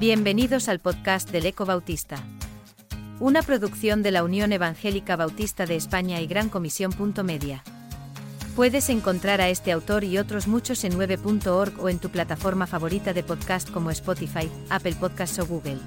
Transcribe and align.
Bienvenidos 0.00 0.68
al 0.68 0.80
podcast 0.80 1.30
del 1.30 1.46
Eco 1.46 1.66
Bautista. 1.66 2.16
Una 3.20 3.42
producción 3.42 4.02
de 4.02 4.10
la 4.10 4.24
Unión 4.24 4.52
Evangélica 4.52 5.14
Bautista 5.14 5.66
de 5.66 5.76
España 5.76 6.20
y 6.20 6.26
Gran 6.26 6.48
Comisión. 6.48 6.92
Media. 7.24 7.62
Puedes 8.56 8.90
encontrar 8.90 9.40
a 9.40 9.50
este 9.50 9.70
autor 9.70 10.02
y 10.02 10.18
otros 10.18 10.48
muchos 10.48 10.82
en 10.82 10.98
9.org 10.98 11.80
o 11.80 11.88
en 11.88 12.00
tu 12.00 12.10
plataforma 12.10 12.66
favorita 12.66 13.12
de 13.12 13.22
podcast 13.22 13.70
como 13.70 13.92
Spotify, 13.92 14.50
Apple 14.68 14.96
Podcasts 14.98 15.38
o 15.38 15.46
Google. 15.46 15.78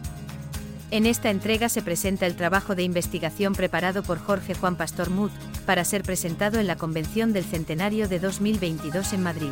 En 0.89 1.05
esta 1.05 1.29
entrega 1.29 1.67
se 1.67 1.81
presenta 1.81 2.27
el 2.27 2.37
trabajo 2.37 2.75
de 2.75 2.83
investigación 2.83 3.51
preparado 3.51 4.03
por 4.03 4.19
Jorge 4.19 4.55
Juan 4.55 4.77
Pastor 4.77 5.09
Mut, 5.09 5.33
para 5.65 5.83
ser 5.83 6.03
presentado 6.03 6.61
en 6.61 6.67
la 6.67 6.77
Convención 6.77 7.33
del 7.33 7.43
Centenario 7.43 8.07
de 8.07 8.19
2022 8.19 9.11
en 9.11 9.23
Madrid. 9.23 9.51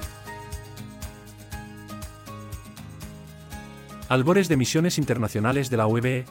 Albores 4.08 4.48
de 4.50 4.56
misiones 4.56 5.00
internacionales 5.00 5.72
de 5.72 5.78
la 5.78 5.88
UEBE. 5.88 6.26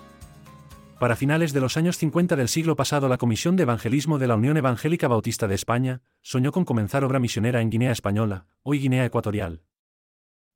Para 1.01 1.17
finales 1.17 1.53
de 1.53 1.61
los 1.61 1.77
años 1.77 1.99
50 1.99 2.37
del 2.37 2.47
siglo 2.49 2.77
pasado, 2.77 3.09
la 3.09 3.19
Comisión 3.19 3.57
de 3.57 3.65
Evangelismo 3.65 4.21
de 4.21 4.29
la 4.29 4.37
Unión 4.37 4.57
Evangélica 4.57 5.09
Bautista 5.09 5.49
de 5.49 5.57
España 5.57 6.01
soñó 6.23 6.53
con 6.53 6.65
comenzar 6.65 7.03
obra 7.03 7.19
misionera 7.19 7.61
en 7.61 7.71
Guinea 7.71 7.91
Española, 7.91 8.47
hoy 8.63 8.79
Guinea 8.79 9.05
Ecuatorial. 9.05 9.65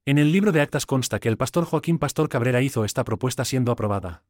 En 0.04 0.18
el 0.18 0.30
libro 0.30 0.52
de 0.52 0.60
actas 0.60 0.86
consta 0.86 1.18
que 1.18 1.28
el 1.28 1.36
pastor 1.36 1.64
Joaquín 1.64 1.98
Pastor 1.98 2.28
Cabrera 2.28 2.62
hizo 2.62 2.84
esta 2.84 3.02
propuesta 3.02 3.44
siendo 3.44 3.72
aprobada. 3.72 4.22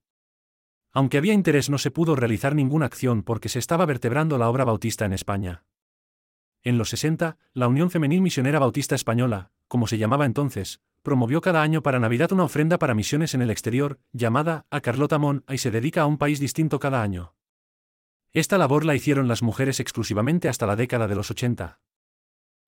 Aunque 0.90 1.18
había 1.18 1.34
interés, 1.34 1.68
no 1.68 1.76
se 1.76 1.90
pudo 1.90 2.16
realizar 2.16 2.54
ninguna 2.54 2.86
acción 2.86 3.22
porque 3.22 3.50
se 3.50 3.58
estaba 3.58 3.84
vertebrando 3.84 4.38
la 4.38 4.48
obra 4.48 4.64
bautista 4.64 5.04
en 5.04 5.12
España. 5.12 5.62
En 6.62 6.78
los 6.78 6.88
60, 6.88 7.36
la 7.52 7.68
Unión 7.68 7.90
Femenil 7.90 8.22
Misionera 8.22 8.58
Bautista 8.58 8.94
Española, 8.94 9.52
como 9.68 9.86
se 9.86 9.98
llamaba 9.98 10.24
entonces, 10.24 10.80
promovió 11.02 11.40
cada 11.40 11.62
año 11.62 11.82
para 11.82 11.98
Navidad 11.98 12.32
una 12.32 12.44
ofrenda 12.44 12.78
para 12.78 12.94
misiones 12.94 13.34
en 13.34 13.42
el 13.42 13.50
exterior, 13.50 14.00
llamada 14.12 14.66
a 14.70 14.80
Carlota 14.80 15.18
Mon, 15.18 15.44
y 15.48 15.58
se 15.58 15.70
dedica 15.70 16.02
a 16.02 16.06
un 16.06 16.18
país 16.18 16.40
distinto 16.40 16.78
cada 16.78 17.02
año. 17.02 17.34
Esta 18.32 18.58
labor 18.58 18.84
la 18.84 18.94
hicieron 18.94 19.26
las 19.26 19.42
mujeres 19.42 19.80
exclusivamente 19.80 20.48
hasta 20.48 20.66
la 20.66 20.76
década 20.76 21.08
de 21.08 21.14
los 21.14 21.30
80. 21.30 21.80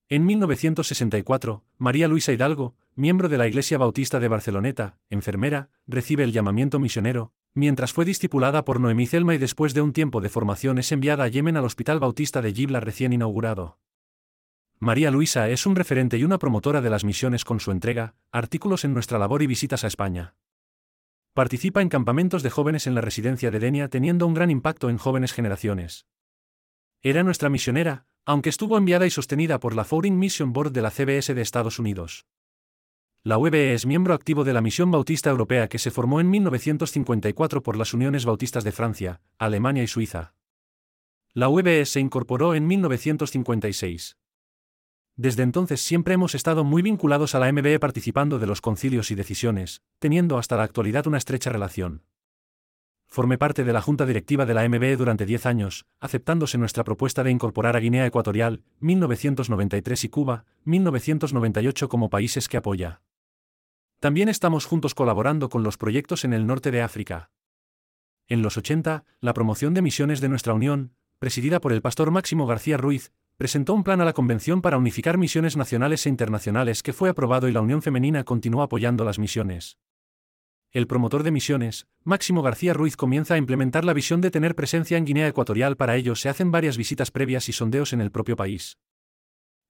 En 0.08 0.26
1964, 0.26 1.64
María 1.78 2.08
Luisa 2.08 2.32
Hidalgo, 2.32 2.74
miembro 2.96 3.28
de 3.28 3.38
la 3.38 3.46
Iglesia 3.46 3.78
Bautista 3.78 4.18
de 4.18 4.28
Barceloneta, 4.28 4.98
enfermera, 5.08 5.70
recibe 5.86 6.24
el 6.24 6.32
llamamiento 6.32 6.80
misionero, 6.80 7.32
mientras 7.54 7.92
fue 7.92 8.04
discipulada 8.04 8.64
por 8.64 8.80
Noemí 8.80 9.06
Zelma 9.06 9.34
y 9.34 9.38
después 9.38 9.74
de 9.74 9.82
un 9.82 9.92
tiempo 9.92 10.20
de 10.20 10.28
formación 10.28 10.78
es 10.78 10.90
enviada 10.92 11.24
a 11.24 11.28
Yemen 11.28 11.56
al 11.56 11.64
Hospital 11.64 12.00
Bautista 12.00 12.42
de 12.42 12.52
Gibla 12.52 12.80
recién 12.80 13.12
inaugurado. 13.12 13.78
María 14.82 15.10
Luisa 15.10 15.50
es 15.50 15.66
un 15.66 15.76
referente 15.76 16.16
y 16.16 16.24
una 16.24 16.38
promotora 16.38 16.80
de 16.80 16.88
las 16.88 17.04
misiones 17.04 17.44
con 17.44 17.60
su 17.60 17.70
entrega, 17.70 18.14
artículos 18.32 18.86
en 18.86 18.94
nuestra 18.94 19.18
labor 19.18 19.42
y 19.42 19.46
visitas 19.46 19.84
a 19.84 19.86
España. 19.86 20.36
Participa 21.34 21.82
en 21.82 21.90
campamentos 21.90 22.42
de 22.42 22.48
jóvenes 22.48 22.86
en 22.86 22.94
la 22.94 23.02
residencia 23.02 23.50
de 23.50 23.58
Denia 23.58 23.88
teniendo 23.88 24.26
un 24.26 24.32
gran 24.32 24.50
impacto 24.50 24.88
en 24.88 24.96
jóvenes 24.96 25.34
generaciones. 25.34 26.06
Era 27.02 27.22
nuestra 27.22 27.50
misionera, 27.50 28.06
aunque 28.24 28.48
estuvo 28.48 28.78
enviada 28.78 29.04
y 29.04 29.10
sostenida 29.10 29.60
por 29.60 29.74
la 29.74 29.84
Foreign 29.84 30.18
Mission 30.18 30.54
Board 30.54 30.72
de 30.72 30.80
la 30.80 30.90
CBS 30.90 31.34
de 31.34 31.42
Estados 31.42 31.78
Unidos. 31.78 32.24
La 33.22 33.36
UBE 33.36 33.74
es 33.74 33.84
miembro 33.84 34.14
activo 34.14 34.44
de 34.44 34.54
la 34.54 34.62
Misión 34.62 34.90
Bautista 34.90 35.28
Europea 35.28 35.68
que 35.68 35.78
se 35.78 35.90
formó 35.90 36.22
en 36.22 36.30
1954 36.30 37.62
por 37.62 37.76
las 37.76 37.92
Uniones 37.92 38.24
Bautistas 38.24 38.64
de 38.64 38.72
Francia, 38.72 39.20
Alemania 39.36 39.82
y 39.82 39.88
Suiza. 39.88 40.32
La 41.34 41.50
UBE 41.50 41.84
se 41.84 42.00
incorporó 42.00 42.54
en 42.54 42.66
1956. 42.66 44.16
Desde 45.20 45.42
entonces 45.42 45.82
siempre 45.82 46.14
hemos 46.14 46.34
estado 46.34 46.64
muy 46.64 46.80
vinculados 46.80 47.34
a 47.34 47.38
la 47.38 47.52
MBE 47.52 47.78
participando 47.78 48.38
de 48.38 48.46
los 48.46 48.62
concilios 48.62 49.10
y 49.10 49.14
decisiones, 49.14 49.82
teniendo 49.98 50.38
hasta 50.38 50.56
la 50.56 50.62
actualidad 50.62 51.06
una 51.06 51.18
estrecha 51.18 51.50
relación. 51.50 52.04
Formé 53.06 53.36
parte 53.36 53.62
de 53.62 53.74
la 53.74 53.82
junta 53.82 54.06
directiva 54.06 54.46
de 54.46 54.54
la 54.54 54.66
MBE 54.66 54.96
durante 54.96 55.26
10 55.26 55.44
años, 55.44 55.84
aceptándose 56.00 56.56
nuestra 56.56 56.84
propuesta 56.84 57.22
de 57.22 57.30
incorporar 57.30 57.76
a 57.76 57.80
Guinea 57.80 58.06
Ecuatorial, 58.06 58.62
1993 58.78 60.04
y 60.04 60.08
Cuba, 60.08 60.46
1998 60.64 61.90
como 61.90 62.08
países 62.08 62.48
que 62.48 62.56
apoya. 62.56 63.02
También 63.98 64.30
estamos 64.30 64.64
juntos 64.64 64.94
colaborando 64.94 65.50
con 65.50 65.62
los 65.62 65.76
proyectos 65.76 66.24
en 66.24 66.32
el 66.32 66.46
norte 66.46 66.70
de 66.70 66.80
África. 66.80 67.30
En 68.26 68.40
los 68.40 68.56
80, 68.56 69.04
la 69.20 69.34
promoción 69.34 69.74
de 69.74 69.82
misiones 69.82 70.22
de 70.22 70.30
nuestra 70.30 70.54
Unión, 70.54 70.94
presidida 71.18 71.60
por 71.60 71.74
el 71.74 71.82
pastor 71.82 72.10
Máximo 72.10 72.46
García 72.46 72.78
Ruiz, 72.78 73.12
presentó 73.40 73.72
un 73.72 73.84
plan 73.84 74.02
a 74.02 74.04
la 74.04 74.12
Convención 74.12 74.60
para 74.60 74.76
unificar 74.76 75.16
misiones 75.16 75.56
nacionales 75.56 76.04
e 76.04 76.10
internacionales 76.10 76.82
que 76.82 76.92
fue 76.92 77.08
aprobado 77.08 77.48
y 77.48 77.52
la 77.52 77.62
Unión 77.62 77.80
Femenina 77.80 78.22
continuó 78.22 78.60
apoyando 78.60 79.02
las 79.02 79.18
misiones. 79.18 79.78
El 80.72 80.86
promotor 80.86 81.22
de 81.22 81.30
misiones, 81.30 81.86
Máximo 82.04 82.42
García 82.42 82.74
Ruiz, 82.74 82.98
comienza 82.98 83.32
a 83.32 83.38
implementar 83.38 83.86
la 83.86 83.94
visión 83.94 84.20
de 84.20 84.30
tener 84.30 84.54
presencia 84.54 84.98
en 84.98 85.06
Guinea 85.06 85.26
Ecuatorial. 85.26 85.78
Para 85.78 85.96
ello 85.96 86.16
se 86.16 86.28
hacen 86.28 86.50
varias 86.50 86.76
visitas 86.76 87.10
previas 87.10 87.48
y 87.48 87.54
sondeos 87.54 87.94
en 87.94 88.02
el 88.02 88.10
propio 88.10 88.36
país. 88.36 88.76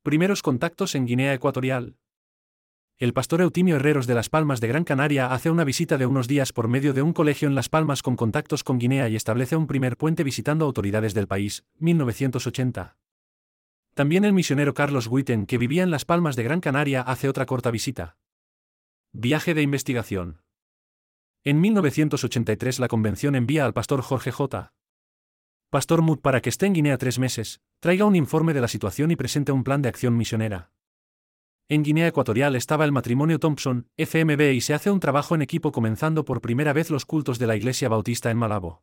Primeros 0.03 0.43
contactos 0.43 0.97
en 0.97 1.07
Guinea 1.07 1.33
Ecuatorial. 1.33 1.97
El 2.99 3.13
pastor 3.13 3.41
Eutimio 3.41 3.77
Herreros 3.77 4.09
de 4.09 4.15
Las 4.15 4.31
Palmas 4.31 4.61
de 4.61 4.67
Gran 4.67 4.83
Canaria 4.83 5.33
hace 5.33 5.49
una 5.49 5.63
visita 5.63 5.97
de 5.97 6.07
unos 6.07 6.27
días 6.27 6.53
por 6.53 6.67
medio 6.67 6.93
de 6.93 7.03
un 7.03 7.13
colegio 7.13 7.47
en 7.47 7.55
Las 7.55 7.69
Palmas 7.69 8.03
con 8.03 8.17
contactos 8.17 8.65
con 8.65 8.79
Guinea 8.79 9.09
y 9.09 9.15
establece 9.15 9.55
un 9.55 9.69
primer 9.69 9.97
puente 9.97 10.25
visitando 10.25 10.65
autoridades 10.65 11.15
del 11.15 11.29
país, 11.29 11.63
1980. 11.79 13.00
También 14.01 14.25
el 14.25 14.33
misionero 14.33 14.73
Carlos 14.73 15.09
Witten, 15.09 15.45
que 15.45 15.59
vivía 15.59 15.83
en 15.83 15.91
Las 15.91 16.07
Palmas 16.07 16.35
de 16.35 16.43
Gran 16.43 16.63
Canaria, 16.63 17.03
hace 17.03 17.29
otra 17.29 17.45
corta 17.45 17.71
visita. 17.71 18.17
Viaje 19.13 19.53
de 19.53 19.61
investigación. 19.61 20.41
En 21.45 21.61
1983 21.61 22.79
la 22.79 22.89
convención 22.89 23.35
envía 23.35 23.67
al 23.67 23.75
pastor 23.75 24.01
Jorge 24.01 24.33
J. 24.33 24.73
Pastor 25.69 26.01
Mut 26.01 26.23
para 26.23 26.41
que 26.41 26.49
esté 26.49 26.65
en 26.65 26.73
Guinea 26.73 26.97
tres 26.97 27.19
meses, 27.19 27.61
traiga 27.79 28.07
un 28.07 28.17
informe 28.17 28.55
de 28.55 28.63
la 28.63 28.69
situación 28.69 29.11
y 29.11 29.17
presente 29.17 29.53
un 29.53 29.65
plan 29.65 29.83
de 29.83 29.91
acción 29.91 30.17
misionera. 30.17 30.73
En 31.69 31.83
Guinea 31.83 32.07
Ecuatorial 32.07 32.57
estaba 32.57 32.87
el 32.87 32.93
matrimonio 32.93 33.39
Thompson, 33.39 33.91
FMB, 33.99 34.55
y 34.55 34.63
se 34.63 34.73
hace 34.73 34.91
un 34.91 35.01
trabajo 35.01 35.35
en 35.35 35.43
equipo 35.43 35.73
comenzando 35.73 36.25
por 36.25 36.41
primera 36.41 36.73
vez 36.73 36.89
los 36.89 37.05
cultos 37.05 37.39
de 37.39 37.49
la 37.49 37.57
Iglesia 37.57 37.91
Bautista 37.91 38.31
en 38.31 38.39
Malabo. 38.39 38.83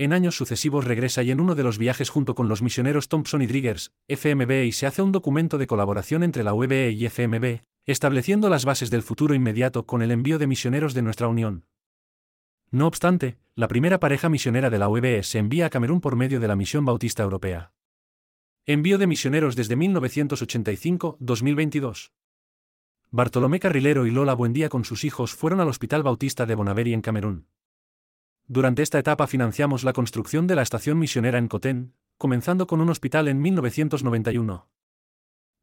En 0.00 0.12
años 0.12 0.36
sucesivos 0.36 0.84
regresa 0.84 1.24
y 1.24 1.32
en 1.32 1.40
uno 1.40 1.56
de 1.56 1.64
los 1.64 1.76
viajes 1.76 2.08
junto 2.08 2.36
con 2.36 2.48
los 2.48 2.62
misioneros 2.62 3.08
Thompson 3.08 3.42
y 3.42 3.48
Driggers, 3.48 3.92
FMB 4.06 4.66
y 4.66 4.70
se 4.70 4.86
hace 4.86 5.02
un 5.02 5.10
documento 5.10 5.58
de 5.58 5.66
colaboración 5.66 6.22
entre 6.22 6.44
la 6.44 6.54
UBE 6.54 6.92
y 6.92 7.06
FMB, 7.06 7.62
estableciendo 7.84 8.48
las 8.48 8.64
bases 8.64 8.90
del 8.90 9.02
futuro 9.02 9.34
inmediato 9.34 9.86
con 9.86 10.02
el 10.02 10.12
envío 10.12 10.38
de 10.38 10.46
misioneros 10.46 10.94
de 10.94 11.02
nuestra 11.02 11.26
unión. 11.26 11.66
No 12.70 12.86
obstante, 12.86 13.38
la 13.56 13.66
primera 13.66 13.98
pareja 13.98 14.28
misionera 14.28 14.70
de 14.70 14.78
la 14.78 14.88
UBE 14.88 15.24
se 15.24 15.40
envía 15.40 15.66
a 15.66 15.70
Camerún 15.70 16.00
por 16.00 16.14
medio 16.14 16.38
de 16.38 16.46
la 16.46 16.54
Misión 16.54 16.84
Bautista 16.84 17.24
Europea. 17.24 17.72
Envío 18.66 18.98
de 18.98 19.08
misioneros 19.08 19.56
desde 19.56 19.76
1985-2022. 19.76 22.12
Bartolomé 23.10 23.58
Carrilero 23.58 24.06
y 24.06 24.12
Lola 24.12 24.34
Buendía 24.34 24.68
con 24.68 24.84
sus 24.84 25.02
hijos 25.02 25.34
fueron 25.34 25.58
al 25.58 25.66
Hospital 25.66 26.04
Bautista 26.04 26.46
de 26.46 26.54
Bonaveri 26.54 26.92
en 26.92 27.00
Camerún. 27.00 27.48
Durante 28.50 28.82
esta 28.82 28.98
etapa 28.98 29.26
financiamos 29.26 29.84
la 29.84 29.92
construcción 29.92 30.46
de 30.46 30.54
la 30.54 30.62
estación 30.62 30.98
misionera 30.98 31.36
en 31.36 31.48
Cotén, 31.48 31.92
comenzando 32.16 32.66
con 32.66 32.80
un 32.80 32.88
hospital 32.88 33.28
en 33.28 33.42
1991. 33.42 34.70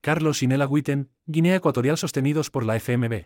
Carlos 0.01 0.43
y 0.43 0.47
Nela 0.47 0.67
Witten, 0.67 1.09
Guinea 1.25 1.55
Ecuatorial 1.55 1.97
sostenidos 1.97 2.51
por 2.51 2.63
la 2.63 2.79
FMB. 2.79 3.25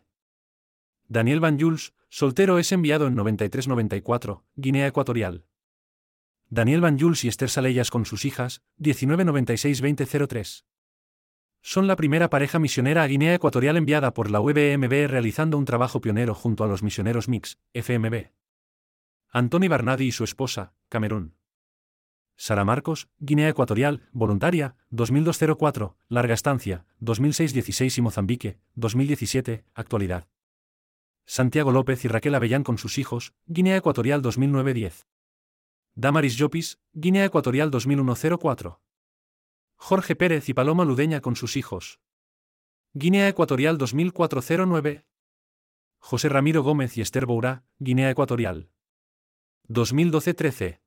Daniel 1.10 1.42
Van 1.42 1.60
Jules, 1.60 1.94
soltero 2.08 2.58
es 2.58 2.72
enviado 2.72 3.08
en 3.08 3.18
93-94, 3.18 4.44
Guinea 4.56 4.88
Ecuatorial. 4.88 5.44
Daniel 6.48 6.80
Van 6.80 6.98
Jules 6.98 7.26
y 7.26 7.28
Esther 7.28 7.50
Saleyas 7.50 7.92
con 7.92 8.06
sus 8.06 8.24
hijas, 8.24 8.62
1996-2003. 8.80 10.64
Son 11.62 11.86
la 11.88 11.98
primera 11.98 12.30
pareja 12.30 12.60
misionera 12.60 13.04
a 13.04 13.08
Guinea 13.08 13.34
Ecuatorial 13.34 13.76
enviada 13.76 14.14
por 14.14 14.32
la 14.32 14.40
UBMB 14.40 15.08
realizando 15.10 15.58
un 15.58 15.66
trabajo 15.66 16.00
pionero 16.00 16.34
junto 16.34 16.64
a 16.64 16.68
los 16.68 16.82
misioneros 16.82 17.28
MIX, 17.28 17.58
FMB. 17.74 18.39
Antoni 19.32 19.68
Barnadi 19.68 20.06
y 20.06 20.12
su 20.12 20.24
esposa, 20.24 20.74
Camerún. 20.90 21.36
Sara 22.36 22.66
Marcos, 22.66 23.10
Guinea 23.20 23.50
Ecuatorial, 23.50 24.10
voluntaria, 24.12 24.76
2204, 24.90 25.98
larga 26.08 26.34
estancia, 26.34 26.88
2006-16 27.00 28.00
y 28.00 28.02
Mozambique, 28.02 28.60
2017, 28.74 29.66
actualidad. 29.76 30.28
Santiago 31.26 31.72
López 31.72 32.06
y 32.06 32.08
Raquel 32.08 32.34
Avellán 32.34 32.64
con 32.64 32.80
sus 32.80 32.98
hijos, 32.98 33.36
Guinea 33.46 33.78
Ecuatorial 33.78 34.24
2009-10. 34.24 35.06
Damaris 35.94 36.36
Llopis, 36.36 36.80
Guinea 36.94 37.26
Ecuatorial 37.26 37.70
2001-04. 37.70 38.80
Jorge 39.76 40.16
Pérez 40.16 40.50
y 40.50 40.56
Paloma 40.56 40.86
Ludeña 40.86 41.22
con 41.22 41.36
sus 41.36 41.56
hijos. 41.56 42.00
Guinea 42.94 43.28
Ecuatorial 43.28 43.78
2004-09. 43.78 45.06
José 46.00 46.30
Ramiro 46.30 46.64
Gómez 46.64 46.98
y 46.98 47.02
Esther 47.02 47.28
Bourá, 47.28 47.64
Guinea 47.78 48.10
Ecuatorial. 48.10 48.72
2012-13. 49.70 50.80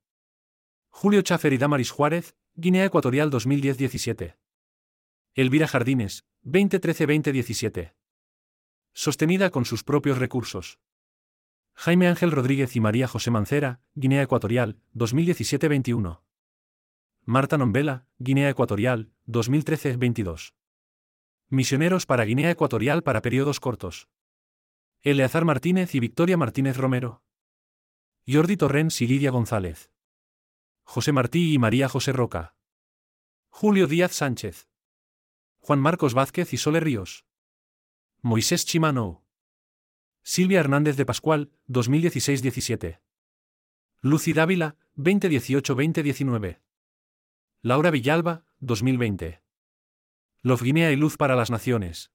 Julio 0.89 1.21
Chafer 1.21 1.53
y 1.53 1.57
Damaris 1.57 1.89
Juárez, 1.89 2.35
Guinea 2.55 2.83
Ecuatorial 2.83 3.31
2010-17. 3.31 4.35
Elvira 5.35 5.69
Jardines, 5.69 6.25
2013-2017. 6.43 7.93
Sostenida 8.91 9.51
con 9.51 9.63
sus 9.63 9.85
propios 9.85 10.17
recursos. 10.17 10.79
Jaime 11.75 12.09
Ángel 12.09 12.31
Rodríguez 12.31 12.75
y 12.75 12.81
María 12.81 13.07
José 13.07 13.31
Mancera, 13.31 13.79
Guinea 13.95 14.21
Ecuatorial, 14.21 14.77
2017-21. 14.93 16.21
Marta 17.23 17.57
Nombela, 17.57 18.05
Guinea 18.19 18.49
Ecuatorial, 18.49 19.13
2013-22. 19.27 20.55
Misioneros 21.47 22.05
para 22.05 22.25
Guinea 22.25 22.51
Ecuatorial 22.51 23.01
para 23.01 23.21
periodos 23.21 23.61
cortos. 23.61 24.09
Eleazar 25.01 25.45
Martínez 25.45 25.95
y 25.95 26.01
Victoria 26.01 26.35
Martínez 26.35 26.75
Romero. 26.75 27.22
Jordi 28.25 28.55
Torrens 28.55 29.01
y 29.01 29.07
Lidia 29.07 29.31
González. 29.31 29.91
José 30.83 31.11
Martí 31.11 31.53
y 31.53 31.57
María 31.57 31.89
José 31.89 32.13
Roca. 32.13 32.55
Julio 33.49 33.85
Díaz 33.85 34.13
Sánchez. 34.13 34.69
Juan 35.59 35.81
Marcos 35.81 36.13
Vázquez 36.13 36.53
y 36.53 36.57
Sole 36.57 36.79
Ríos. 36.79 37.25
Moisés 38.21 38.65
Chimano. 38.65 39.25
Silvia 40.21 40.61
Hernández 40.61 40.95
de 40.95 41.05
Pascual, 41.05 41.51
2016-17. 41.67 43.01
Lucy 43.99 44.31
Dávila, 44.31 44.77
2018-2019. 44.95 46.61
Laura 47.61 47.91
Villalba, 47.91 48.45
2020. 48.59 49.43
Love 50.43 50.61
Guinea 50.61 50.91
y 50.93 50.95
Luz 50.95 51.17
para 51.17 51.35
las 51.35 51.51
Naciones. 51.51 52.12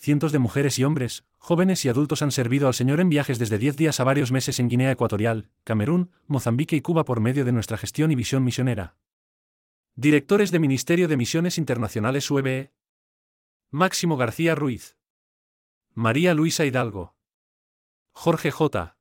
Cientos 0.00 0.30
de 0.30 0.38
mujeres 0.38 0.78
y 0.78 0.84
hombres, 0.84 1.24
jóvenes 1.38 1.84
y 1.84 1.88
adultos 1.88 2.22
han 2.22 2.30
servido 2.30 2.68
al 2.68 2.74
Señor 2.74 3.00
en 3.00 3.08
viajes 3.08 3.40
desde 3.40 3.58
10 3.58 3.76
días 3.76 3.98
a 3.98 4.04
varios 4.04 4.30
meses 4.30 4.60
en 4.60 4.68
Guinea 4.68 4.92
Ecuatorial, 4.92 5.50
Camerún, 5.64 6.12
Mozambique 6.28 6.76
y 6.76 6.80
Cuba 6.80 7.04
por 7.04 7.18
medio 7.20 7.44
de 7.44 7.50
nuestra 7.50 7.76
gestión 7.76 8.12
y 8.12 8.14
visión 8.14 8.44
misionera. 8.44 8.96
Directores 9.96 10.52
de 10.52 10.60
Ministerio 10.60 11.08
de 11.08 11.16
Misiones 11.16 11.58
Internacionales 11.58 12.30
UEBE. 12.30 12.72
Máximo 13.70 14.16
García 14.16 14.54
Ruiz. 14.54 14.96
María 15.94 16.32
Luisa 16.32 16.64
Hidalgo. 16.64 17.16
Jorge 18.12 18.52
J. 18.52 18.96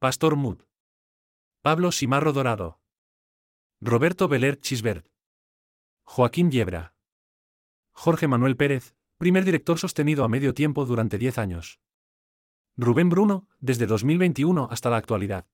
Pastor 0.00 0.34
Mud. 0.34 0.64
Pablo 1.60 1.92
Simarro 1.92 2.32
Dorado. 2.32 2.80
Roberto 3.80 4.26
Beler 4.26 4.58
Chisbert. 4.58 5.06
Joaquín 6.02 6.50
Yebra. 6.50 6.96
Jorge 7.92 8.26
Manuel 8.26 8.56
Pérez, 8.56 8.96
primer 9.22 9.44
director 9.44 9.78
sostenido 9.78 10.24
a 10.24 10.28
medio 10.28 10.52
tiempo 10.52 10.84
durante 10.84 11.16
10 11.16 11.38
años. 11.38 11.78
Rubén 12.76 13.08
Bruno, 13.08 13.46
desde 13.60 13.86
2021 13.86 14.66
hasta 14.68 14.90
la 14.90 14.96
actualidad. 14.96 15.46